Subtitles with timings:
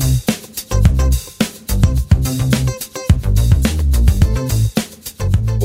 [0.00, 0.33] Thank you.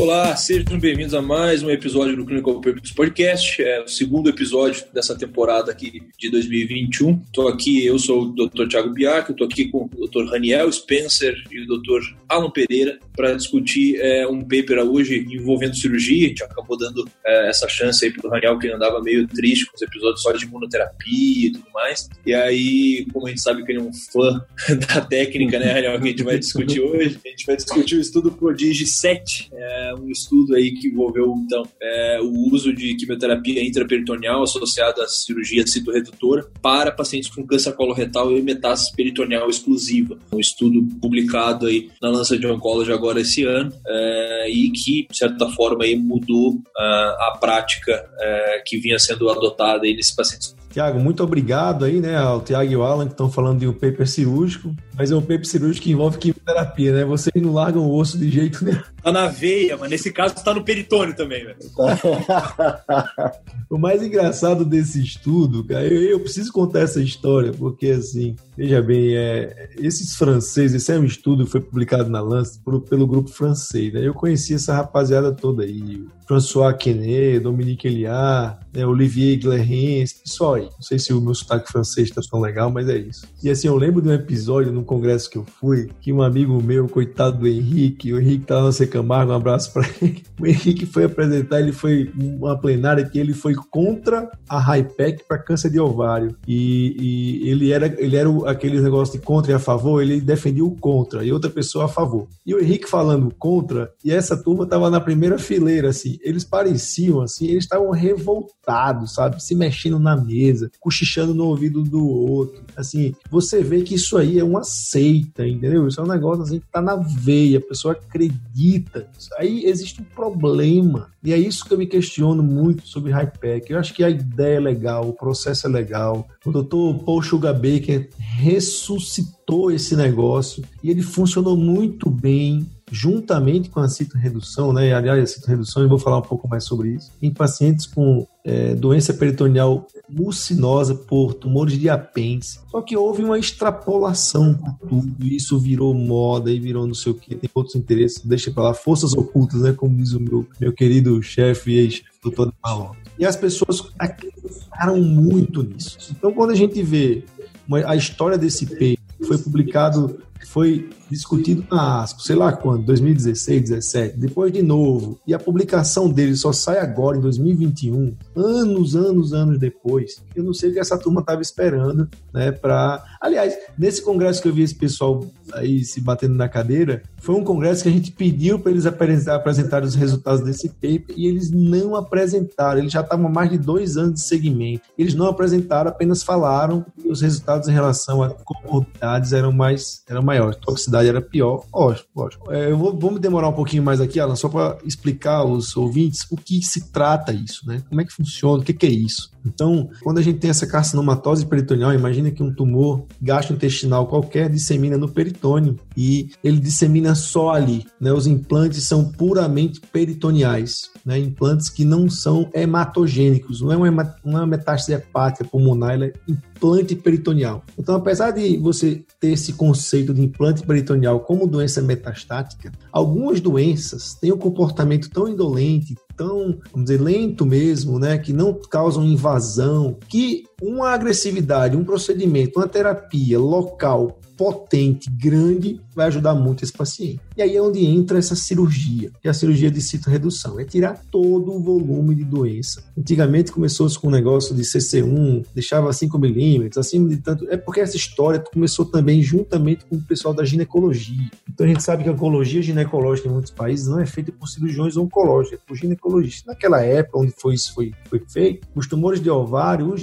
[0.09, 3.61] Olá, sejam bem-vindos a mais um episódio do Clinical Papers Podcast.
[3.61, 7.21] É o segundo episódio dessa temporada aqui de 2021.
[7.27, 8.67] Estou aqui, eu sou o Dr.
[8.67, 10.31] Thiago Biac, estou aqui com o Dr.
[10.31, 12.01] Raniel Spencer e o Dr.
[12.27, 16.25] Alan Pereira para discutir é, um paper hoje envolvendo cirurgia.
[16.25, 19.67] A gente acabou dando é, essa chance aí para o Raniel, que andava meio triste
[19.67, 22.09] com os episódios só de imunoterapia e tudo mais.
[22.25, 24.43] E aí, como a gente sabe que ele é um fã
[24.87, 28.01] da técnica, né, Raniel, que a gente vai discutir hoje, a gente vai discutir o
[28.01, 29.51] estudo Prodige 7.
[29.53, 35.07] É, um estudo aí que envolveu então é, o uso de quimioterapia intraperitoneal associada à
[35.07, 40.17] cirurgia citoredutora para pacientes com câncer coloretal e metástase peritoneal exclusiva.
[40.31, 45.17] Um estudo publicado aí na Lança de Oncology agora esse ano é, e que, de
[45.17, 50.55] certa forma, aí mudou uh, a prática uh, que vinha sendo adotada aí nesses pacientes
[50.69, 53.73] Tiago, muito obrigado aí, né, ao Tiago e o Alan que estão falando de um
[53.73, 57.05] paper cirúrgico, mas é um paper cirúrgico que envolve quimioterapia, né?
[57.05, 58.81] Vocês não largam o osso de jeito nenhum.
[59.01, 61.57] Tá na veia, mas nesse caso tá no peritônio também, velho.
[63.69, 68.81] o mais engraçado desse estudo, cara, eu, eu, preciso contar essa história, porque assim, veja
[68.81, 73.07] bem, é, esses franceses, esse é um estudo que foi publicado na Lancet por, pelo
[73.07, 74.05] grupo francês, né?
[74.05, 80.53] Eu conheci essa rapaziada toda aí, François Quenet, Dominique Eliard, né, Olivier Guilherme, esse pessoal
[80.53, 80.65] aí.
[80.65, 83.25] Não sei se o meu sotaque francês tá tão legal, mas é isso.
[83.41, 86.61] E assim, eu lembro de um episódio num congresso que eu fui, que um amigo
[86.61, 90.23] meu, coitado do Henrique, o Henrique tá na Camargo, um abraço para ele.
[90.39, 95.39] O Henrique foi apresentar, ele foi uma plenária que ele foi contra a HIPEC para
[95.39, 96.37] câncer de ovário.
[96.47, 100.63] E, e, ele era, ele era aquele negócio de contra e a favor, ele defendia
[100.63, 102.27] o contra e outra pessoa a favor.
[102.45, 106.18] E o Henrique falando contra, e essa turma tava na primeira fileira, assim.
[106.21, 109.43] Eles pareciam, assim, eles estavam revoltados, sabe?
[109.43, 112.63] Se mexendo na mesa, cochichando no ouvido do outro.
[112.75, 115.87] Assim, você vê que isso aí é uma seita, entendeu?
[115.87, 119.07] Isso é um negócio assim que tá na veia, a pessoa acredita.
[119.37, 121.09] Aí existe um problema.
[121.23, 123.69] E é isso que eu me questiono muito sobre Pack.
[123.69, 126.27] Eu acho que a ideia é legal, o processo é legal.
[126.45, 133.79] O doutor Paul Sugar Baker ressuscitou esse negócio e ele funcionou muito bem juntamente com
[133.79, 134.93] a citorredução, né?
[134.93, 138.73] Aliás, a citorredução, eu vou falar um pouco mais sobre isso, em pacientes com é,
[138.73, 142.59] doença peritoneal mucinosa por tumores de apêndice.
[142.69, 147.15] Só que houve uma extrapolação por tudo, isso virou moda e virou não sei o
[147.15, 149.73] que, tem outros interesses, deixa pra lá, forças ocultas, né?
[149.73, 152.91] Como diz o meu, meu querido chefe e ex-chefe, doutor Malon.
[153.17, 156.13] E as pessoas acreditaram muito nisso.
[156.17, 157.23] Então, quando a gente vê
[157.67, 163.69] uma, a história desse peito, foi publicado foi discutido na ASCO, sei lá quando, 2016,
[163.69, 169.33] 2017, depois de novo, e a publicação dele só sai agora, em 2021, anos, anos,
[169.33, 170.21] anos depois.
[170.35, 173.03] Eu não sei o que essa turma estava esperando, né, para...
[173.19, 177.43] Aliás, nesse congresso que eu vi esse pessoal aí se batendo na cadeira, foi um
[177.43, 181.51] congresso que a gente pediu para eles apresentar, apresentar os resultados desse paper e eles
[181.51, 182.79] não apresentaram.
[182.79, 184.83] Eles já estavam mais de dois anos de segmento.
[184.97, 190.21] Eles não apresentaram, apenas falaram que os resultados em relação a comorbidades eram mais eram
[190.29, 191.65] maiores, a toxicidade era pior.
[191.73, 192.51] Lógico, lógico.
[192.51, 195.75] É, eu vou, vou me demorar um pouquinho mais aqui, Alan, só para explicar aos
[195.75, 197.81] ouvintes o que se trata isso, né?
[197.89, 199.31] Como é que funciona, o que, que é isso.
[199.45, 204.97] Então, quando a gente tem essa carcinomatose peritoneal, imagina que um tumor gastrointestinal qualquer dissemina
[204.97, 207.85] no peritônio e ele dissemina só ali.
[207.99, 208.13] Né?
[208.13, 211.19] Os implantes são puramente peritoneais, né?
[211.19, 216.95] implantes que não são hematogênicos, não é uma, uma metástase hepática pulmonar, ela é implante
[216.95, 217.65] peritoneal.
[217.77, 224.13] Então, apesar de você ter esse conceito de implante peritoneal como doença metastática, algumas doenças
[224.13, 229.97] têm um comportamento tão indolente, tão, vamos dizer, lento mesmo, né, que não causam invasão,
[230.07, 237.19] que uma agressividade, um procedimento, uma terapia local potente, grande, vai ajudar muito esse paciente.
[237.35, 240.97] E aí é onde entra essa cirurgia, que é a cirurgia de citorredução, é tirar
[241.11, 242.81] todo o volume de doença.
[242.97, 247.49] Antigamente começou-se com um negócio de CC1, deixava 5 milímetros, acima de tanto.
[247.49, 251.29] É porque essa história começou também juntamente com o pessoal da ginecologia.
[251.49, 254.47] Então a gente sabe que a oncologia ginecológica em muitos países não é feita por
[254.47, 256.45] cirurgiões oncológicos, é por ginecologistas.
[256.45, 259.99] Naquela época onde foi isso foi, foi feito, os tumores de ovário, os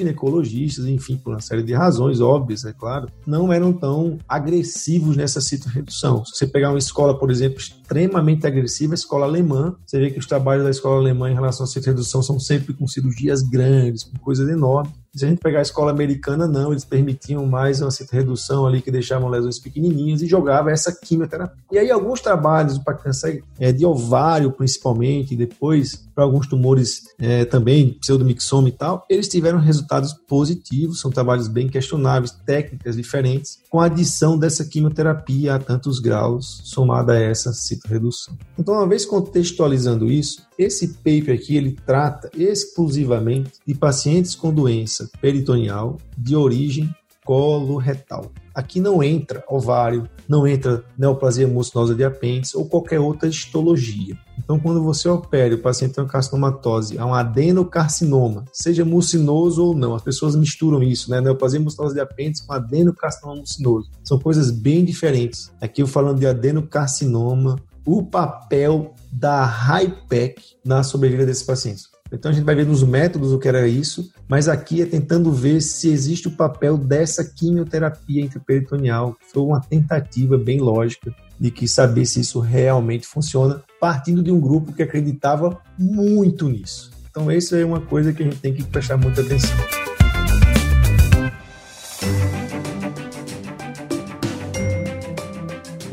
[0.86, 6.24] enfim, por uma série de razões óbvias, é claro, não eram tão agressivos nessa citorredução.
[6.24, 10.18] Se você pegar uma escola, por exemplo, extremamente agressiva, a escola alemã, você vê que
[10.18, 14.18] os trabalhos da escola alemã em relação à citorredução são sempre com cirurgias grandes, com
[14.18, 14.92] coisas enormes.
[15.16, 18.82] Se a gente pegar a escola americana, não, eles permitiam mais uma certa redução ali,
[18.82, 21.56] que deixavam lesões pequenininhas e jogava essa quimioterapia.
[21.72, 27.14] E aí alguns trabalhos para câncer é, de ovário, principalmente, e depois para alguns tumores
[27.18, 33.58] é, também, pseudomixoma e tal, eles tiveram resultados positivos, são trabalhos bem questionáveis, técnicas diferentes,
[33.70, 38.36] com a adição dessa quimioterapia a tantos graus, somada a essa citorredução.
[38.58, 45.10] Então, uma vez contextualizando isso, esse paper aqui ele trata exclusivamente de pacientes com doença
[45.20, 46.94] peritoneal de origem
[47.26, 48.30] coloretal.
[48.54, 54.16] Aqui não entra ovário, não entra neoplasia mucinosa de apêndice ou qualquer outra histologia.
[54.38, 59.74] Então, quando você opera o paciente tem uma carcinomatose, há um adenocarcinoma, seja mucinoso ou
[59.74, 61.20] não, as pessoas misturam isso, né?
[61.20, 63.90] Neoplasia mucinosa de apêndice com adenocarcinoma mucinoso.
[64.04, 65.52] São coisas bem diferentes.
[65.60, 67.56] Aqui eu falando de adenocarcinoma,
[67.86, 71.88] o papel da HIPEC na sobrevida desses pacientes.
[72.12, 75.32] Então a gente vai ver nos métodos o que era isso, mas aqui é tentando
[75.32, 79.16] ver se existe o papel dessa quimioterapia intraperitoneal.
[79.32, 84.40] Foi uma tentativa bem lógica de que saber se isso realmente funciona, partindo de um
[84.40, 86.90] grupo que acreditava muito nisso.
[87.10, 89.75] Então, isso é uma coisa que a gente tem que prestar muita atenção.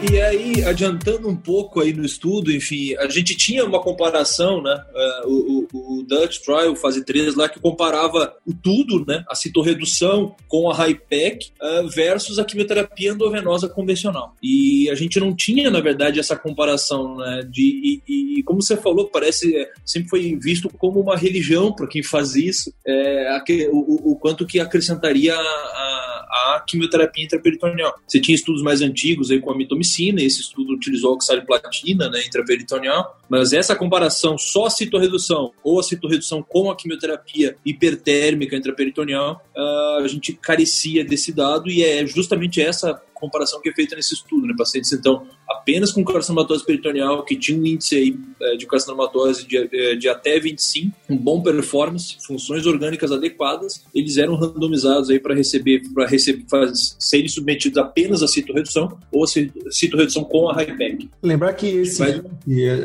[0.00, 4.84] E aí, adiantando um pouco aí no estudo, enfim, a gente tinha uma comparação, né?
[5.24, 9.24] Uh, o, o, Dutch Trial, fase 3 lá, que comparava o tudo, né?
[9.28, 14.36] A citorredução com a HIPEC uh, versus a quimioterapia endovenosa convencional.
[14.40, 17.42] E a gente não tinha, na verdade, essa comparação, né?
[17.50, 21.88] De, e, e como você falou, parece, é, sempre foi visto como uma religião para
[21.88, 23.36] quem faz isso, é,
[23.70, 27.94] o, o, quanto que acrescentaria a, a, a quimioterapia intraperitoneal.
[28.06, 32.22] Você tinha estudos mais antigos aí com a mitomicina, medicina, esse estudo utilizou oxaliplatina né,
[32.26, 40.04] intraperitoneal, mas essa comparação só citorredução ou a citorredução com a quimioterapia hipertérmica intraperitoneal, uh,
[40.04, 44.46] a gente carecia desse dado e é justamente essa comparação que é feita nesse estudo,
[44.46, 44.54] né?
[44.56, 49.56] Pacientes, então, apenas com carcinomatose peritoneal, que tinha um índice aí, é, de carcinomatose de,
[49.56, 55.34] é, de até 25, um bom performance, funções orgânicas adequadas, eles eram randomizados aí para
[55.34, 56.44] receber, para receber,
[56.98, 59.26] serem submetidos apenas a citorredução ou a
[59.70, 61.08] citorredução com a HIPEC.
[61.22, 62.22] Lembrar que esse, Mas,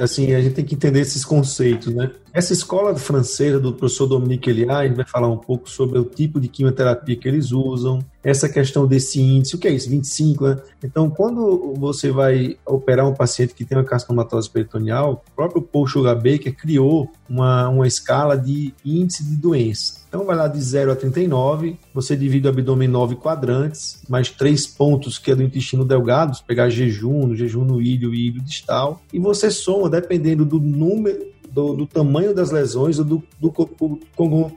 [0.01, 2.11] assim, a gente tem que entender esses conceitos, né?
[2.33, 6.47] Essa escola francesa do professor Dominique Eliard vai falar um pouco sobre o tipo de
[6.47, 9.89] quimioterapia que eles usam, essa questão desse índice, o que é isso?
[9.89, 10.57] 25, né?
[10.83, 15.87] Então, quando você vai operar um paciente que tem uma carcinomatose peritoneal, o próprio Paul
[15.87, 20.01] Sugar Baker criou uma, uma escala de índice de doença.
[20.07, 24.29] Então, vai lá de 0 a 39, você divide o abdômen em 9 quadrantes, mais
[24.29, 29.01] três pontos que é do intestino delgado, pegar jejum, jejum no ilho e ilho distal,
[29.11, 33.51] e você soma, dependendo do número, do, do, tamanho das lesões ou do, do,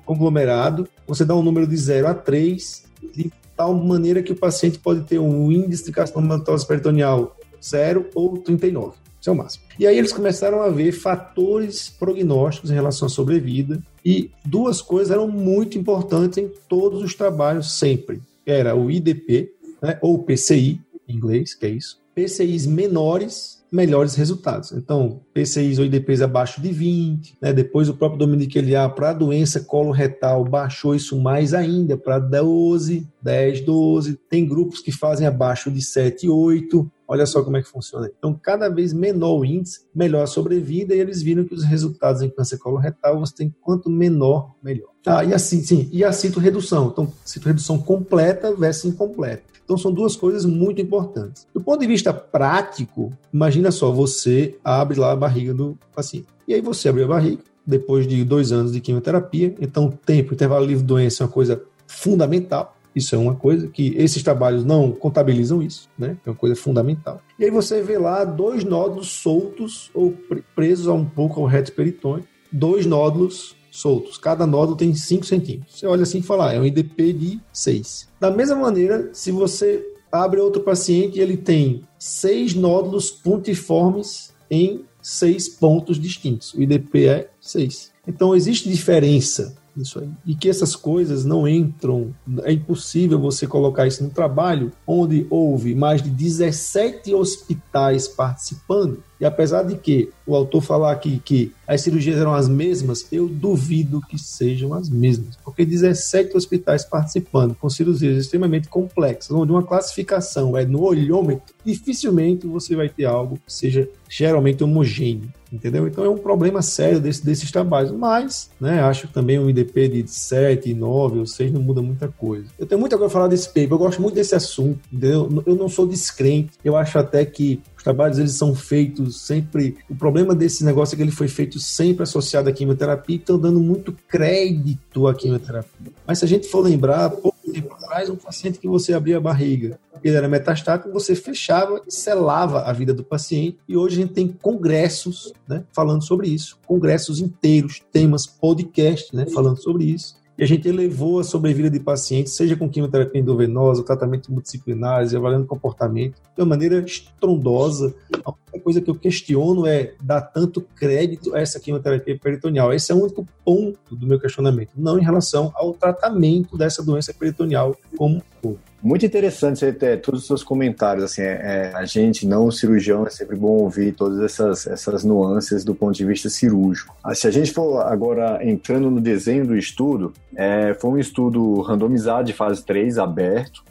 [0.05, 2.85] conglomerado, você dá um número de 0 a 3,
[3.15, 8.37] de tal maneira que o paciente pode ter um índice de carcinomatose peritoneal 0 ou
[8.39, 8.97] 39.
[9.21, 9.65] Isso é o máximo.
[9.79, 15.11] E aí eles começaram a ver fatores prognósticos em relação à sobrevida e duas coisas
[15.11, 18.21] eram muito importantes em todos os trabalhos sempre.
[18.45, 22.01] Era o IDP, né, ou PCI, em inglês, que é isso.
[22.15, 24.73] PCIs menores melhores resultados.
[24.73, 27.53] Então, PCIs ou IDPs abaixo de 20, né?
[27.53, 33.07] depois o próprio Dominique Eliar, para a doença coloretal, baixou isso mais ainda, para 12,
[33.21, 34.19] 10, 12.
[34.29, 36.91] Tem grupos que fazem abaixo de 7, 8.
[37.09, 38.11] Olha só como é que funciona.
[38.19, 42.21] Então, cada vez menor o índice, melhor a sobrevida, e eles viram que os resultados
[42.23, 44.91] em câncer coloretal você tem quanto menor, melhor.
[45.07, 46.89] Ah, e assim, sim, e a citorredução.
[46.89, 49.56] Então, citorredução completa versus incompleta.
[49.67, 51.45] Então, são duas coisas muito importantes.
[51.53, 56.29] Do ponto de vista prático, imagina só, você abre lá a barriga do paciente.
[56.47, 60.65] E aí você abre a barriga, depois de dois anos de quimioterapia, então tempo, intervalo
[60.65, 62.77] livre de doença é uma coisa fundamental.
[62.95, 66.17] Isso é uma coisa que esses trabalhos não contabilizam isso, né?
[66.25, 67.21] É uma coisa fundamental.
[67.39, 70.15] E aí você vê lá dois nódulos soltos ou
[70.55, 74.19] presos a um pouco ao reto peritônio, dois nódulos soltos.
[74.19, 75.81] Cada nódulo tem 5 centímetros.
[75.81, 78.09] Você olha assim e fala, ah, é um IDP de 6.
[78.21, 85.49] Da mesma maneira, se você abre outro paciente ele tem seis nódulos pontiformes em seis
[85.49, 86.55] pontos distintos.
[86.55, 87.93] O IDP é 6.
[88.07, 90.09] Então, existe diferença nisso aí.
[90.25, 95.75] E que essas coisas não entram, é impossível você colocar isso no trabalho onde houve
[95.75, 101.81] mais de 17 hospitais participando E apesar de que o autor falar aqui que as
[101.81, 107.69] cirurgias eram as mesmas, eu duvido que sejam as mesmas, porque 17 hospitais participando com
[107.69, 113.53] cirurgias extremamente complexas, onde uma classificação é no olhômetro, dificilmente você vai ter algo que
[113.53, 115.87] seja geralmente homogêneo entendeu?
[115.87, 119.89] Então é um problema sério desse, desses trabalhos, mas né, acho que também um IDP
[119.89, 122.47] de 7, 9 ou 6 não muda muita coisa.
[122.59, 125.43] Eu tenho muita coisa a falar desse paper, eu gosto muito desse assunto, entendeu?
[125.47, 129.77] Eu não sou descrente, eu acho até que trabalhos eles são feitos sempre.
[129.89, 133.39] O problema desse negócio é que ele foi feito sempre associado à quimioterapia e estão
[133.39, 135.93] dando muito crédito à quimioterapia.
[136.05, 139.21] Mas se a gente for lembrar, pouco tempo atrás, um paciente que você abria a
[139.21, 143.57] barriga, ele era metastático, você fechava e selava a vida do paciente.
[143.69, 149.27] E hoje a gente tem congressos né, falando sobre isso, congressos inteiros, temas, podcast né,
[149.27, 153.83] falando sobre isso e a gente elevou a sobrevida de pacientes, seja com quimioterapia endovenosa,
[153.83, 157.95] tratamento multidisciplinares, avaliando comportamento, de uma maneira estrondosa.
[158.25, 162.73] A única coisa que eu questiono é dar tanto crédito a essa quimioterapia peritoneal.
[162.73, 167.15] Esse é o único ponto do meu questionamento, não em relação ao tratamento dessa doença
[167.15, 168.59] peritoneal como um todo.
[168.87, 171.03] Muito interessante você ter todos os seus comentários.
[171.03, 175.65] Assim, é, é, a gente, não cirurgião, é sempre bom ouvir todas essas, essas nuances
[175.65, 176.97] do ponto de vista cirúrgico.
[177.03, 181.63] Ah, se a gente for agora entrando no desenho do estudo, é, foi um estudo
[181.63, 183.65] randomizado de fase 3, aberto,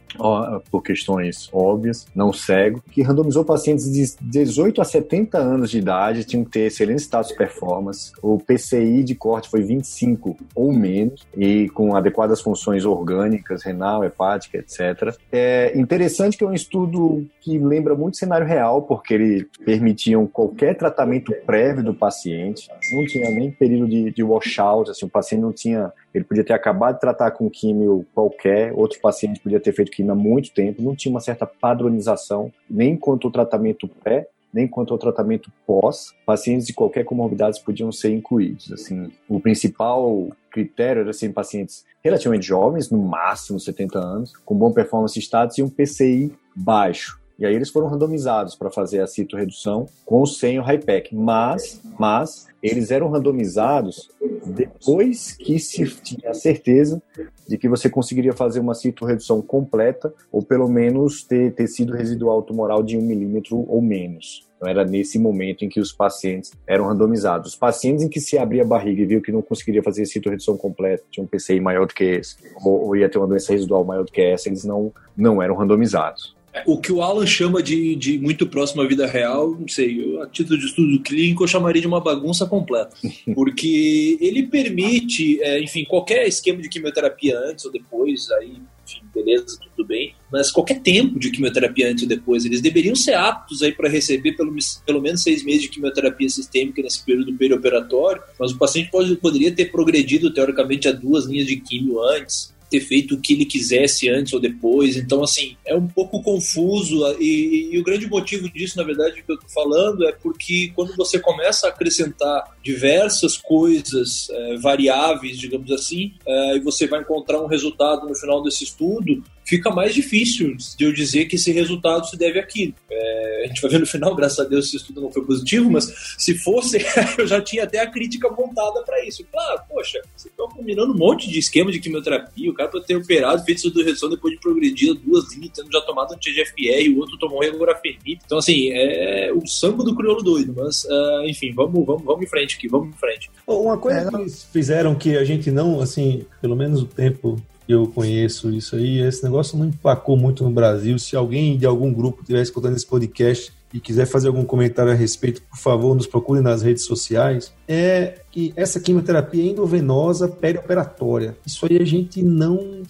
[0.72, 6.24] por questões óbvias, não cego, que randomizou pacientes de 18 a 70 anos de idade,
[6.24, 11.70] tinham que ter excelente status performance, o PCI de corte foi 25 ou menos, e
[11.70, 15.16] com adequadas funções orgânicas, renal, hepática, etc.
[15.32, 20.76] É interessante que é um estudo que lembra muito cenário real, porque ele permitiam qualquer
[20.76, 25.54] tratamento prévio do paciente, não tinha nem período de, de washout, assim, o paciente não
[25.54, 29.92] tinha ele podia ter acabado de tratar com químio qualquer, outro paciente podia ter feito
[29.92, 34.66] químio há muito tempo, não tinha uma certa padronização, nem quanto ao tratamento pré, nem
[34.66, 36.14] quanto ao tratamento pós.
[36.26, 38.72] Pacientes de qualquer comorbidade podiam ser incluídos.
[38.72, 44.72] Assim, o principal critério era ser pacientes relativamente jovens, no máximo 70 anos, com bom
[44.72, 47.20] performance status e um PCI baixo.
[47.38, 51.14] E aí eles foram randomizados para fazer a citorredução com ou sem o HIPEC.
[51.14, 54.10] Mas, mas eles eram randomizados
[54.46, 57.02] depois que se tinha certeza
[57.48, 62.82] de que você conseguiria fazer uma citorredução completa ou pelo menos ter tecido residual tumoral
[62.82, 64.46] de um milímetro ou menos.
[64.56, 67.52] Então era nesse momento em que os pacientes eram randomizados.
[67.52, 70.58] Os pacientes em que se abria a barriga e viu que não conseguiria fazer citorredução
[70.58, 73.84] completa, tinha um PCI maior do que esse, ou, ou ia ter uma doença residual
[73.84, 76.36] maior do que essa, eles não, não eram randomizados.
[76.66, 80.22] O que o Alan chama de, de muito próximo à vida real, não sei, eu,
[80.22, 82.96] a título de estudo clínico, eu chamaria de uma bagunça completa.
[83.36, 88.54] Porque ele permite, é, enfim, qualquer esquema de quimioterapia antes ou depois, aí,
[88.86, 90.14] enfim, beleza, tudo bem.
[90.32, 94.34] Mas qualquer tempo de quimioterapia antes ou depois, eles deveriam ser aptos aí para receber
[94.34, 98.22] pelo, pelo menos seis meses de quimioterapia sistêmica nesse período perioperatório.
[98.40, 102.82] Mas o paciente pode, poderia ter progredido, teoricamente, a duas linhas de químio antes ter
[102.82, 104.98] feito o que ele quisesse antes ou depois.
[104.98, 106.98] Então, assim, é um pouco confuso.
[107.20, 110.96] E, e o grande motivo disso, na verdade, que eu estou falando é porque quando
[110.96, 117.42] você começa a acrescentar diversas coisas é, variáveis, digamos assim, é, e você vai encontrar
[117.42, 122.08] um resultado no final desse estudo, fica mais difícil de eu dizer que esse resultado
[122.08, 122.74] se deve àquilo.
[122.90, 125.72] É, a gente vai ver no final, graças a Deus, esse estudo não foi positivo,
[125.72, 126.84] mas se fosse,
[127.18, 129.24] eu já tinha até a crítica montada para isso.
[129.32, 132.96] Claro, poxa, você está combinando um monte de esquema de quimioterapia, o cara pode ter
[132.96, 137.18] operado, feito sua redução depois de progredir duas linhas, tendo já tomado anti-GFR, o outro
[137.18, 138.20] tomou regorafenib.
[138.26, 142.28] Então, assim, é o sangue do crioulo doido, mas, uh, enfim, vamos, vamos, vamos em
[142.28, 143.30] frente aqui, vamos em frente.
[143.46, 147.42] Uma coisa é, que eles fizeram que a gente não, assim, pelo menos o tempo
[147.68, 149.00] eu conheço isso aí.
[149.00, 150.98] Esse negócio não empacou muito no Brasil.
[151.00, 154.96] Se alguém de algum grupo estiver escutando esse podcast e quiser fazer algum comentário a
[154.96, 157.54] respeito, por favor, nos procure nas redes sociais.
[157.68, 162.84] É que essa quimioterapia endovenosa perioperatória, isso aí a gente não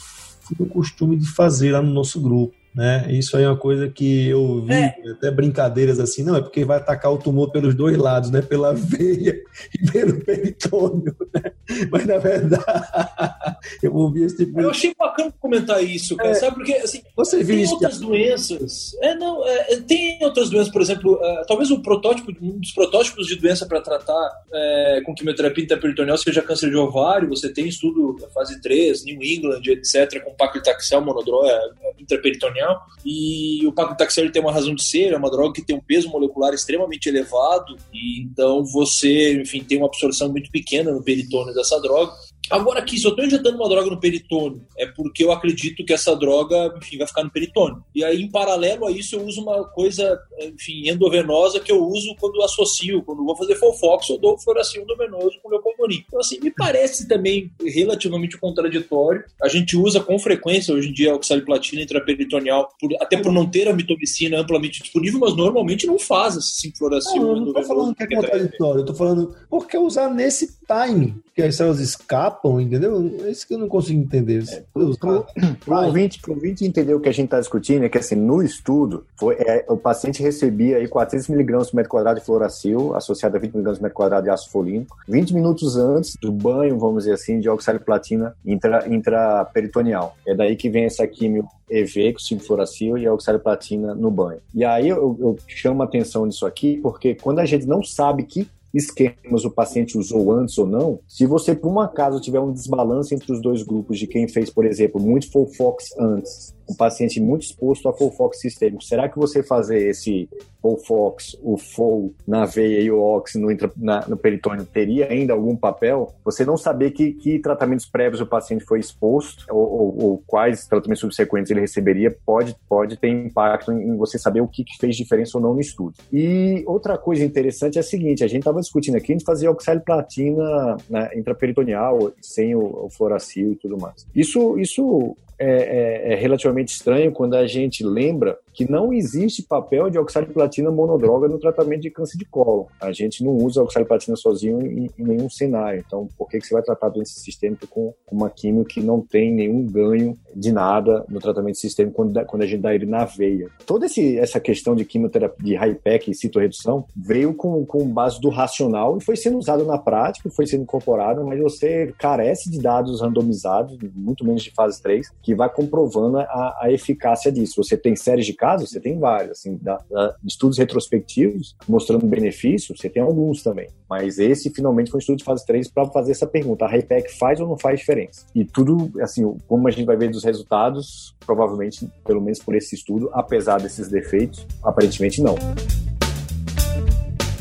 [0.48, 2.54] tem o costume de fazer lá no nosso grupo.
[2.76, 3.08] Né?
[3.10, 4.94] Isso aí é uma coisa que eu vi, é.
[5.10, 8.42] até brincadeiras assim, não, é porque vai atacar o tumor pelos dois lados, né?
[8.42, 9.42] Pela veia
[9.74, 11.52] e pelo peritônio, né?
[11.92, 16.34] Mas na verdade, eu ouvi esse tipo Eu achei bacana comentar isso, cara, é.
[16.36, 16.56] sabe?
[16.56, 18.06] Porque assim, Você tem viu outras que...
[18.06, 18.96] doenças.
[19.02, 22.72] É, não, é, é, tem outras doenças, por exemplo, uh, talvez o protótipo, um dos
[22.72, 27.30] protótipos de doença para tratar é, com quimioterapia intraperitoneal seja câncer de ovário.
[27.30, 31.52] Você tem estudo da fase 3, New England, etc., com paclitaxel monodroga
[32.00, 35.82] intraperitoneal e o paclitaxel tem uma razão de ser, é uma droga que tem um
[35.82, 41.54] peso molecular extremamente elevado, e então você, enfim, tem uma absorção muito pequena no peritônio
[41.56, 42.14] dessa droga.
[42.50, 45.94] Agora aqui, se eu estou injetando uma droga no peritônio, é porque eu acredito que
[45.94, 47.84] essa droga, enfim, vai ficar no peritônio.
[47.94, 52.16] E aí, em paralelo a isso, eu uso uma coisa, enfim, endovenosa que eu uso
[52.20, 56.04] quando associo, quando vou fazer Fofox, eu dou fluoracil endovenoso com leucovorin.
[56.08, 59.24] Então, assim, me parece também relativamente contraditório.
[59.42, 63.50] A gente usa com frequência hoje em dia a oxaliplatina intraperitoneal, por, até por não
[63.50, 67.96] ter a mitomicina amplamente disponível, mas normalmente não faz esse fluoracil não, não tô falando
[67.96, 71.16] que é contraditório, eu tô falando por que usar nesse time?
[71.34, 73.12] Que as células escapam, entendeu?
[73.24, 74.44] É isso que eu não consigo entender.
[74.50, 74.96] É, pro,
[75.64, 79.36] pro, ouvinte, entender o que a gente está discutindo, é que assim, no estudo, foi,
[79.36, 83.54] é, o paciente recebia aí 400 miligramas por metro quadrado de fluoracil, associado a 20
[83.54, 87.40] miligramas por metro quadrado de ácido folínico, 20 minutos antes do banho, vamos dizer assim,
[87.40, 90.16] de oxaliplatina intra, intraperitoneal.
[90.26, 94.40] É daí que vem essa químio EV, com 5 fluoracil e a oxaliplatina no banho.
[94.54, 98.24] E aí eu, eu chamo a atenção nisso aqui, porque quando a gente não sabe
[98.24, 102.52] que esquemas o paciente usou antes ou não, se você, por um acaso, tiver um
[102.52, 107.20] desbalance entre os dois grupos de quem fez, por exemplo, muito Fofox antes um paciente
[107.22, 110.28] muito exposto a Folfox sistêmico, será que você fazer esse
[110.66, 115.56] Folfox, o FOL na veia e o OX no, na, no peritônio teria ainda algum
[115.56, 116.12] papel?
[116.24, 120.66] Você não saber que, que tratamentos prévios o paciente foi exposto ou, ou, ou, quais
[120.66, 124.96] tratamentos subsequentes ele receberia pode, pode ter impacto em, você saber o que, que, fez
[124.96, 125.94] diferença ou não no estudo.
[126.12, 129.52] E outra coisa interessante é a seguinte, a gente estava discutindo aqui, a gente fazia
[129.52, 134.08] oxaliplatina né, intraperitoneal sem o, o fluoracil e tudo mais.
[134.16, 139.90] Isso, isso é, é, é, relativamente estranho quando a gente lembra que não existe papel
[139.90, 142.68] de oxaliplatina monodroga no tratamento de câncer de colo.
[142.80, 145.84] A gente não usa oxaliplatina sozinho em, em nenhum cenário.
[145.86, 149.34] Então, por que, que você vai tratar doença sistêmica com uma químio que não tem
[149.34, 153.50] nenhum ganho de nada no tratamento sistêmico quando, quando a gente dá ele na veia?
[153.66, 158.30] Toda esse, essa questão de quimioterapia de high-pack e citorredução veio com, com base do
[158.30, 163.02] racional e foi sendo usado na prática, foi sendo incorporado, mas você carece de dados
[163.02, 167.64] randomizados, muito menos de fase 3, que vai comprovando a, a eficácia disso.
[167.64, 172.76] Você tem séries de casos, você tem vários, assim, da, da, estudos retrospectivos mostrando benefício,
[172.76, 173.68] você tem alguns também.
[173.90, 177.18] Mas esse finalmente foi um estudo de fase 3 para fazer essa pergunta: a RayPack
[177.18, 178.26] faz ou não faz diferença?
[178.34, 182.76] E tudo, assim, como a gente vai ver dos resultados, provavelmente, pelo menos por esse
[182.76, 185.36] estudo, apesar desses defeitos, aparentemente não.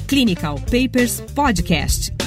[0.06, 2.23] Clinical Papers Podcast.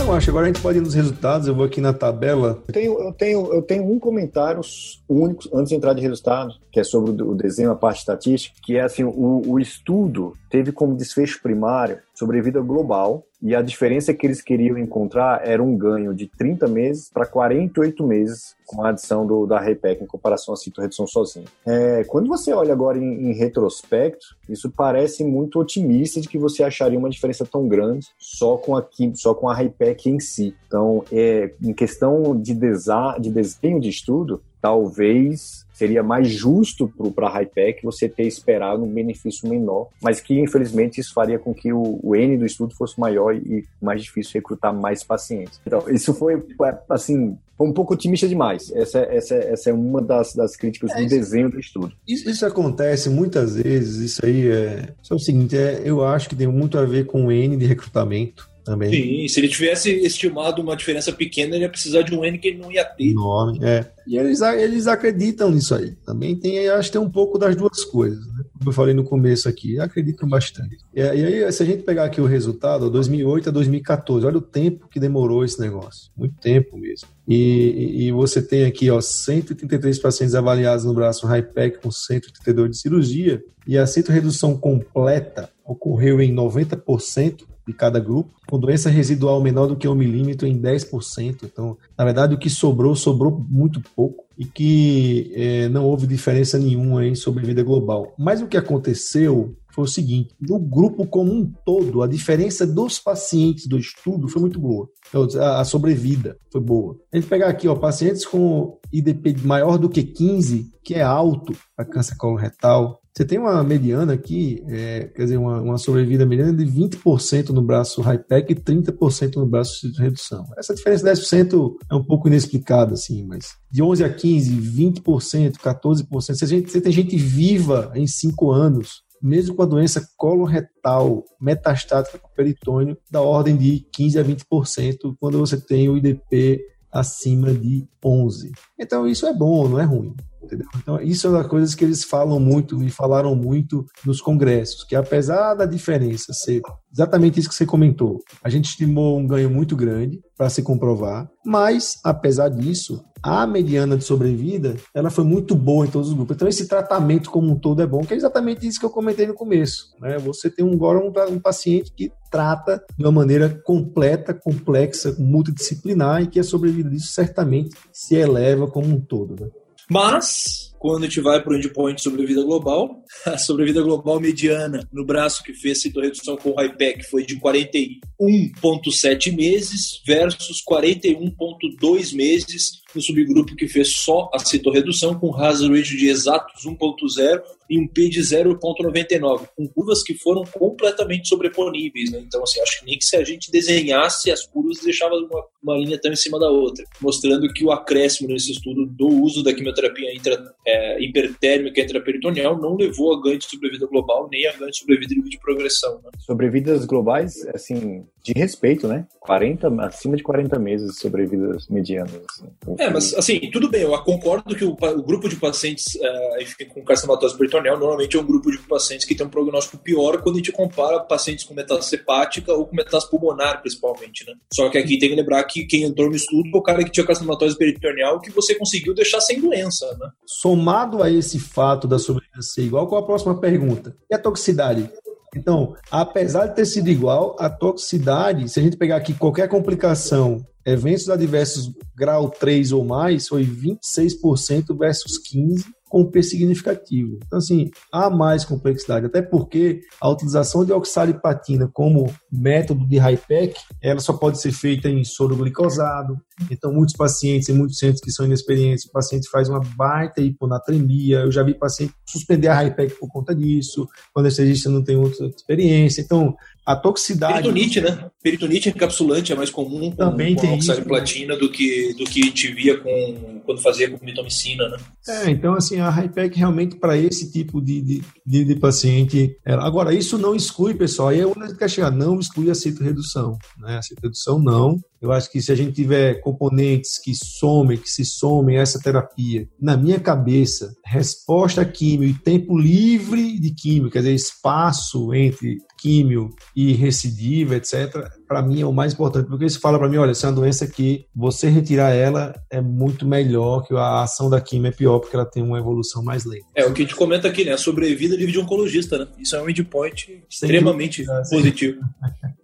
[0.00, 1.46] Então, acho agora a gente pode ir nos resultados.
[1.46, 2.62] Eu vou aqui na tabela.
[2.66, 4.62] Eu tenho, eu tenho, eu tenho um comentário
[5.06, 8.78] único antes de entrar de resultado, que é sobre o desenho, a parte estatística, que
[8.78, 14.26] é assim: o, o estudo teve como desfecho primário sobrevida global e a diferença que
[14.26, 19.26] eles queriam encontrar era um ganho de 30 meses para 48 meses com a adição
[19.26, 21.46] do, da REPEC em comparação à citorredução sozinha.
[21.66, 26.62] É, quando você olha agora em, em, retrospecto, isso parece muito otimista de que você
[26.62, 30.54] acharia uma diferença tão grande só com a, só com a REPEC em si.
[30.66, 37.28] Então, é, em questão de, desa, de desenho de estudo, talvez seria mais justo para
[37.28, 41.72] a Hypec você ter esperado um benefício menor, mas que infelizmente isso faria com que
[41.72, 45.58] o, o N do estudo fosse maior e mais difícil recrutar mais pacientes.
[45.66, 48.70] Então, isso foi, é, assim, foi um pouco otimista demais.
[48.72, 51.92] Essa, essa, essa é uma das, das críticas é, do desenho do estudo.
[52.06, 54.12] Isso, isso, acontece muitas vezes.
[54.12, 54.88] Isso aí é.
[55.02, 57.64] Só o seguinte: é, eu acho que tem muito a ver com o N de
[57.64, 58.90] recrutamento também.
[58.90, 62.48] Sim, se ele tivesse estimado uma diferença pequena, ele ia precisar de um N que
[62.48, 63.12] ele não ia ter.
[63.12, 63.90] Nome, é.
[64.06, 65.92] E eles, eles acreditam nisso aí.
[66.04, 68.44] Também tem, acho que tem um pouco das duas coisas, né?
[68.58, 70.78] Como eu falei no começo aqui, acreditam bastante.
[70.94, 74.42] E, e aí, se a gente pegar aqui o resultado, 2008 a 2014, olha o
[74.42, 76.10] tempo que demorou esse negócio.
[76.16, 77.08] Muito tempo mesmo.
[77.28, 82.78] E, e você tem aqui, ó, 133 pacientes avaliados no braço high-pack com 132 de
[82.78, 89.66] cirurgia, e a redução completa ocorreu em 90% de cada grupo, com doença residual menor
[89.66, 91.44] do que um milímetro em 10%.
[91.44, 96.58] Então, na verdade, o que sobrou, sobrou muito pouco e que é, não houve diferença
[96.58, 98.12] nenhuma em sobrevida global.
[98.18, 102.98] Mas o que aconteceu foi o seguinte: no grupo como um todo, a diferença dos
[102.98, 104.88] pacientes do estudo foi muito boa.
[105.08, 106.96] Então, a sobrevida foi boa.
[107.12, 111.54] A gente pegar aqui, ó, pacientes com IDP maior do que 15, que é alto
[111.76, 116.52] para câncer coloretal, você tem uma mediana aqui, é, quer dizer, uma, uma, sobrevida mediana
[116.52, 120.46] de 20% no braço high-tech e 30% no braço de redução.
[120.56, 125.54] Essa diferença de 10% é um pouco inexplicada, assim, mas de 11 a 15, 20%,
[125.56, 130.08] 14%, se, a gente, se tem gente viva em 5 anos, mesmo com a doença
[130.16, 136.60] coloretal metastática o peritônio, da ordem de 15 a 20%, quando você tem o IDP
[136.92, 138.52] acima de 11.
[138.78, 140.14] Então isso é bom, não é ruim.
[140.50, 140.68] Entendeu?
[140.76, 144.84] Então, isso é uma das coisas que eles falam muito e falaram muito nos congressos,
[144.84, 146.60] que apesar da diferença ser
[146.92, 151.28] exatamente isso que você comentou, a gente estimou um ganho muito grande para se comprovar,
[151.44, 156.34] mas apesar disso, a mediana de sobrevida ela foi muito boa em todos os grupos.
[156.34, 159.26] Então esse tratamento como um todo é bom, que é exatamente isso que eu comentei
[159.26, 159.94] no começo.
[160.00, 160.18] Né?
[160.18, 166.22] Você tem um, agora um, um paciente que trata de uma maneira completa, complexa, multidisciplinar
[166.22, 169.36] e que a sobrevida disso certamente se eleva como um todo.
[169.38, 169.50] Né?
[169.90, 175.04] Mas quando a gente vai para o endpoint sobrevida global, a sobrevida global mediana no
[175.04, 183.02] braço que fez redução com o HIPEC foi de 41,7 meses versus 41,2 meses no
[183.02, 188.08] subgrupo que fez só a citorredução com hazard ratio de exatos 1.0 e um P
[188.08, 192.10] de 0.99, com curvas que foram completamente sobreponíveis.
[192.10, 192.20] Né?
[192.26, 195.78] Então, assim, acho que nem que se a gente desenhasse as curvas deixava uma, uma
[195.78, 199.54] linha tão em cima da outra, mostrando que o acréscimo nesse estudo do uso da
[199.54, 204.70] quimioterapia intra, é, hipertérmica intraperitoneal não levou a ganho de sobrevida global nem a ganho
[204.70, 206.00] de sobrevida de progressão.
[206.02, 206.10] Né?
[206.18, 209.06] Sobrevidas globais, assim, de respeito, né?
[209.20, 212.14] 40, acima de 40 meses de sobrevidas medianas.
[212.14, 212.74] Assim.
[212.78, 216.82] É, mas assim, tudo bem, eu concordo que o, o grupo de pacientes uh, com
[216.82, 220.38] carcinomatose peritoneal normalmente é um grupo de pacientes que tem um prognóstico pior quando a
[220.38, 224.34] gente compara pacientes com metástase hepática ou com metástase pulmonar, principalmente, né?
[224.52, 226.90] Só que aqui tem que lembrar que quem entrou no estudo foi o cara que
[226.90, 230.10] tinha carcinomatose peritoneal que você conseguiu deixar sem doença, né?
[230.24, 233.96] Somado a esse fato da sobrevida ser igual, qual a próxima pergunta?
[234.10, 234.90] E a toxicidade?
[235.36, 240.44] Então, apesar de ter sido igual, a toxicidade, se a gente pegar aqui qualquer complicação,
[240.64, 247.18] eventos adversos grau 3 ou mais, foi 26% versus 15% com P significativo.
[247.26, 253.54] Então, assim, há mais complexidade, até porque a utilização de oxalipatina como método de high-pack,
[253.82, 256.16] ela só pode ser feita em soro glicosado.
[256.50, 261.18] Então, muitos pacientes, em muitos centros que são inexperientes, o paciente faz uma baita hiponatremia.
[261.18, 264.96] Eu já vi paciente suspender a high-pack por conta disso, quando o anestesista não tem
[264.96, 266.00] outra experiência.
[266.00, 266.36] Então,
[266.72, 267.34] a toxicidade.
[267.34, 268.10] Peritonite, né?
[268.22, 272.24] Peritonite encapsulante é mais comum com, Também com tem oxaliplatina do que, do que a
[272.26, 274.76] gente via com, quando fazia com mitomicina, né?
[275.08, 279.36] É, então, assim, a HIPEC realmente para esse tipo de, de, de, de paciente.
[279.44, 279.66] Ela...
[279.66, 283.38] Agora, isso não exclui, pessoal, aí é onde quer chegar, não exclui a citoredução.
[283.58, 283.78] Né?
[283.78, 288.04] A citoredução não, eu acho que se a gente tiver componentes que somem, que se
[288.04, 294.00] somem a essa terapia, na minha cabeça, resposta químio e tempo livre de químio, quer
[294.00, 299.58] dizer, espaço entre químio e recidiva, etc., para mim é o mais importante, porque se
[299.58, 303.66] fala para mim, olha, essa é uma doença que você retirar ela é muito melhor,
[303.66, 306.44] que a ação da químio é pior, porque ela tem uma evolução mais lenta.
[306.54, 307.52] É, o que a gente comenta aqui, né?
[307.52, 309.08] A sobrevida livre de oncologista, né?
[309.18, 311.80] Isso é um endpoint extremamente positivo.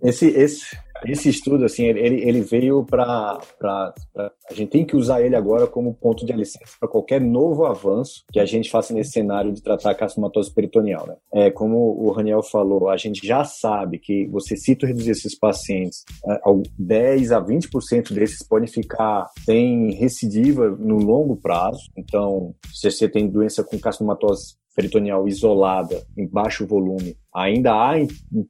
[0.02, 0.76] Esse, esse,
[1.12, 3.38] esse estudo, assim, ele, ele veio para.
[4.48, 8.24] A gente tem que usar ele agora como ponto de alicerce para qualquer novo avanço
[8.32, 11.06] que a gente faça nesse cenário de tratar a carcinomatose peritoneal.
[11.06, 11.16] Né?
[11.32, 16.04] É, como o Raniel falou, a gente já sabe que você cita reduzir esses pacientes,
[16.78, 21.80] 10 é, a 20% desses podem ficar sem recidiva no longo prazo.
[21.96, 27.94] Então, se você tem doença com carcinomatose peritoneal isolada, em baixo volume, ainda há,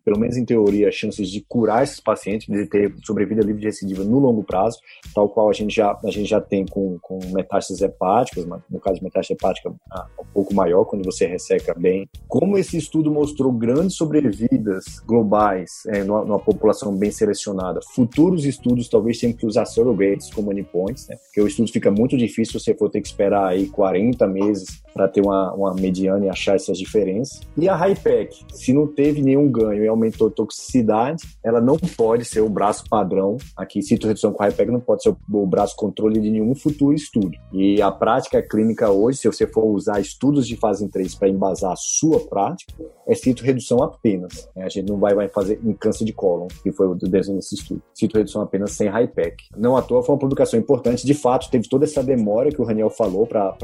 [0.05, 4.05] pelo menos em teoria, chances de curar esses pacientes, de ter sobrevida livre de recidiva
[4.05, 4.79] no longo prazo,
[5.12, 8.99] tal qual a gente já, a gente já tem com, com metástases hepáticas, no caso
[8.99, 12.09] de metástase hepática ah, um pouco maior, quando você resseca bem.
[12.29, 18.89] Como esse estudo mostrou grandes sobrevidas globais é, numa, numa, população bem selecionada, futuros estudos
[18.89, 21.17] talvez tenham que usar surrogates como endpoints, né?
[21.17, 25.09] porque o estudo fica muito difícil você for ter que esperar aí 40 meses para
[25.09, 27.40] ter uma, uma mediana e achar essas diferenças.
[27.57, 32.24] E a HiPEC, se não teve nenhum ganho e aumentou a toxicidade, ela não pode
[32.24, 33.37] ser o braço padrão.
[33.57, 37.33] Aqui, citoredução com HiPEC não pode ser o braço controle de nenhum futuro estudo.
[37.52, 41.72] E a prática clínica hoje, se você for usar estudos de fase 3 para embasar
[41.72, 42.72] a sua prática,
[43.07, 44.48] é citoredução apenas.
[44.57, 47.55] A gente não vai, vai fazer em câncer de cólon, que foi o desenho desse
[47.55, 47.83] estudo.
[47.94, 49.44] Citoredução apenas sem HiPEC.
[49.57, 51.07] Não à toa foi uma publicação importante.
[51.07, 53.57] De fato, teve toda essa demora que o Raniel falou para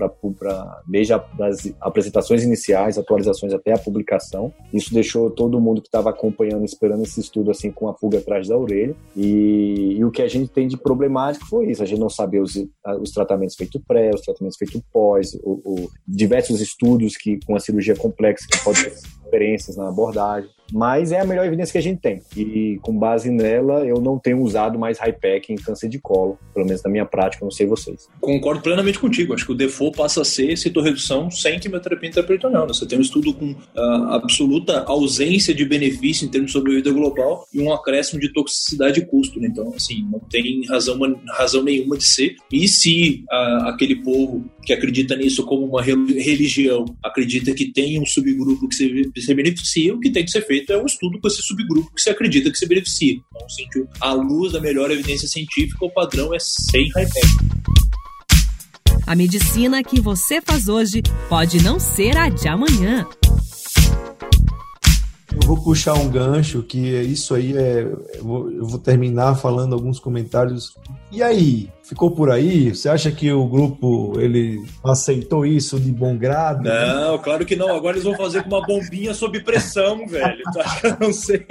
[0.86, 4.52] desde a, das apresentações iniciais, atualizações até a publicação.
[4.72, 8.48] Isso deixou todo mundo que estava acompanhando, esperando esse estudo assim com a pulga atrás
[8.48, 8.94] da orelha.
[9.16, 12.40] E, e, o que a gente tem de problemático foi isso: a gente não saber
[12.40, 12.57] os,
[13.00, 17.61] os tratamentos feitos pré, os tratamentos feitos pós, o, o, diversos estudos que com a
[17.61, 20.50] cirurgia complexa que pode ter diferenças na abordagem.
[20.72, 22.20] Mas é a melhor evidência que a gente tem.
[22.37, 26.38] E com base nela, eu não tenho usado mais high pack em câncer de colo,
[26.54, 28.08] pelo menos na minha prática, não sei vocês.
[28.20, 29.35] Concordo plenamente contigo.
[29.35, 32.66] Acho que o default passa a ser citoredução sem quimioterapia intraperitoneal.
[32.68, 37.46] Você tem um estudo com uh, absoluta ausência de benefício em termos de sobrevida global
[37.52, 39.38] e um acréscimo de toxicidade e custo.
[39.38, 39.48] Né?
[39.50, 42.37] Então, assim, não tem razão, razão nenhuma de ser.
[42.50, 48.06] E se uh, aquele povo que acredita nisso como uma religião acredita que tem um
[48.06, 51.29] subgrupo que se, se beneficia, o que tem que ser feito é um estudo com
[51.29, 53.14] esse subgrupo que se acredita que se beneficia.
[53.14, 53.64] Então, assim,
[54.01, 57.22] à luz da melhor evidência científica, o padrão é sem hyper.
[59.07, 63.07] A medicina que você faz hoje pode não ser a de amanhã.
[65.34, 67.82] Eu vou puxar um gancho que isso aí é.
[67.82, 70.74] Eu vou, eu vou terminar falando alguns comentários.
[71.10, 72.74] E aí, ficou por aí?
[72.74, 76.62] Você acha que o grupo ele aceitou isso de bom grado?
[76.62, 77.74] Não, claro que não.
[77.74, 80.42] Agora eles vão fazer com uma bombinha sob pressão, velho.
[80.52, 80.80] Tá?
[80.84, 81.44] Eu não sei.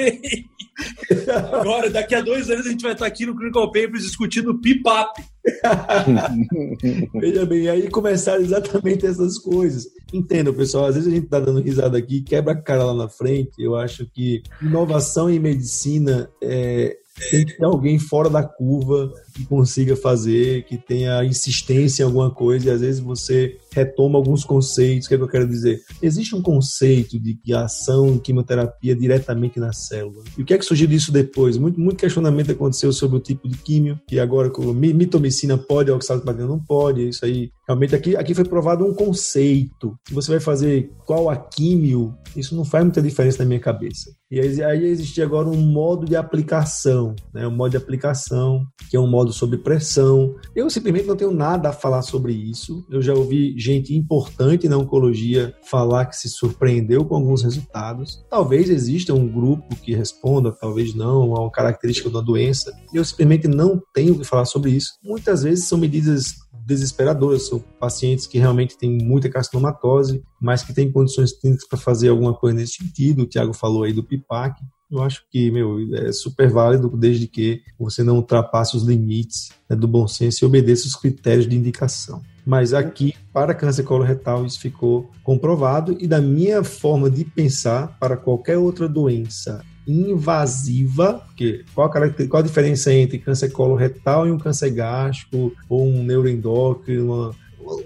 [1.52, 5.22] Agora, daqui a dois anos, a gente vai estar aqui no Clinical Papers discutindo PIPAP.
[7.16, 9.88] Veja bem, aí começaram exatamente essas coisas.
[10.14, 13.10] Entenda, pessoal, às vezes a gente está dando risada aqui, quebra a cara lá na
[13.10, 13.54] frente.
[13.58, 16.98] Eu acho que inovação em medicina é,
[17.30, 22.30] tem que ter alguém fora da curva que consiga fazer, que tenha insistência em alguma
[22.30, 25.06] coisa, e às vezes você retoma alguns conceitos.
[25.06, 25.82] O que, é que eu quero dizer?
[26.02, 30.24] Existe um conceito de que a ação em quimioterapia diretamente na célula.
[30.38, 31.58] E o que é que surgiu disso depois?
[31.58, 36.48] Muito, muito questionamento aconteceu sobre o tipo de químio, que agora com mitomicina pode, oxalipatina
[36.48, 37.52] não pode, isso aí.
[37.68, 39.96] Realmente aqui, aqui foi provado um conceito.
[40.08, 44.12] Se você vai fazer qual a químio, isso não faz muita diferença na minha cabeça.
[44.32, 47.46] E aí, aí existe agora um modo de aplicação, né?
[47.46, 50.36] um modo de aplicação, que é um modo sob pressão.
[50.56, 52.86] Eu simplesmente não tenho nada a falar sobre isso.
[52.90, 58.24] Eu já ouvi gente importante na oncologia falar que se surpreendeu com alguns resultados.
[58.30, 62.72] Talvez exista um grupo que responda, talvez não, a uma característica da doença.
[62.94, 64.94] Eu simplesmente não tenho que falar sobre isso.
[65.04, 67.48] Muitas vezes são medidas desesperadoras.
[67.48, 72.34] São pacientes que realmente têm muita carcinomatose, mas que têm condições clínicas para fazer alguma
[72.34, 73.24] coisa nesse sentido.
[73.24, 74.62] O Tiago falou aí do PIPAC.
[74.92, 79.76] Eu acho que, meu, é super válido desde que você não ultrapasse os limites né,
[79.76, 82.22] do bom senso e obedeça os critérios de indicação.
[82.46, 88.18] Mas aqui, para câncer coloretal, isso ficou comprovado e da minha forma de pensar, para
[88.18, 94.38] qualquer outra doença invasiva, porque qual a, qual a diferença entre câncer coloretal e um
[94.38, 97.34] câncer gástrico, ou um neuroendócrino,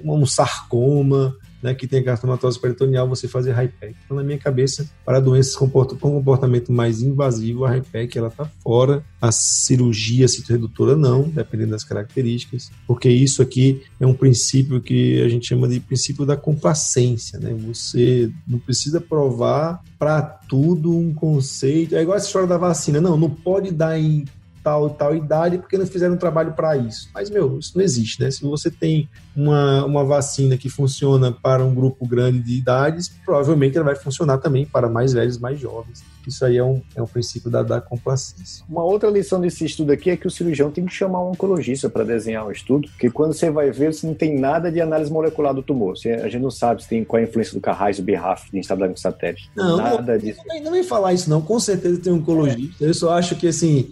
[0.03, 3.95] um sarcoma, né, que tem carcinomatose peritoneal, você fazer high-pack.
[4.05, 9.03] Então, na minha cabeça, para doenças com comportamento mais invasivo, a high-pack ela está fora,
[9.19, 15.27] a cirurgia citoredutora não, dependendo das características, porque isso aqui é um princípio que a
[15.27, 17.51] gente chama de princípio da complacência, né?
[17.67, 21.95] Você não precisa provar para tudo um conceito.
[21.95, 23.01] É igual essa história da vacina.
[23.01, 24.25] Não, não pode dar em
[24.65, 27.07] tal tal idade porque não fizeram um trabalho para isso.
[27.13, 28.31] Mas, meu, isso não existe, né?
[28.31, 33.77] Se você tem uma, uma vacina que funciona para um grupo grande de idades, provavelmente
[33.77, 36.03] ela vai funcionar também para mais velhos, mais jovens.
[36.27, 38.63] Isso aí é um, é um princípio da, da complacência.
[38.69, 41.89] Uma outra lição desse estudo aqui é que o cirurgião tem que chamar um oncologista
[41.89, 45.11] para desenhar o estudo, porque quando você vai ver, você não tem nada de análise
[45.11, 45.97] molecular do tumor.
[45.97, 48.51] Você, a gente não sabe se tem qual é a influência do Carrais, do BRAF,
[48.51, 49.49] de instabilidade com satélite.
[49.55, 50.41] Não, nada não, disso.
[50.45, 51.41] Não, não vem falar isso, não.
[51.41, 52.83] Com certeza tem um oncologista.
[52.83, 52.89] É.
[52.89, 53.91] Eu só acho que, assim...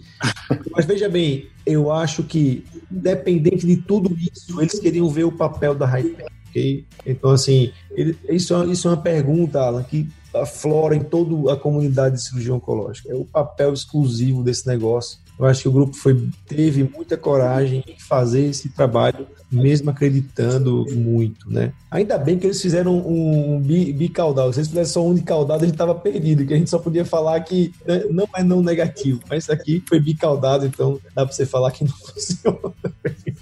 [0.72, 5.74] mas veja bem, eu acho que, independente de tudo isso, eles queriam ver o papel
[5.74, 6.26] da Hyper.
[6.50, 6.84] Okay?
[7.04, 11.56] Então, assim, ele, isso, é, isso é uma pergunta, Alan, que aflora em toda a
[11.56, 13.10] comunidade de cirurgia oncológica.
[13.10, 15.18] É o papel exclusivo desse negócio.
[15.38, 20.86] Eu acho que o grupo foi, teve muita coragem em fazer esse trabalho, mesmo acreditando
[20.92, 21.72] muito, né?
[21.90, 24.52] Ainda bem que eles fizeram um, um bicaudal.
[24.52, 26.78] Se eles fizessem só um de caudado, a gente estava perdido, que a gente só
[26.78, 29.20] podia falar que né, não é não negativo.
[29.28, 32.72] Mas aqui foi bicaudado, então dá para você falar que não funciona.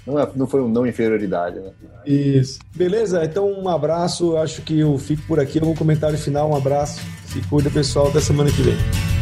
[0.07, 1.71] Não, é, não foi um não inferioridade, né?
[2.07, 2.59] Isso.
[2.75, 3.25] Beleza?
[3.25, 4.37] Então um abraço.
[4.37, 5.59] Acho que eu fico por aqui.
[5.59, 6.51] Algum comentário final?
[6.51, 7.01] Um abraço.
[7.27, 8.09] Se cuida, pessoal.
[8.09, 9.22] Até semana que vem.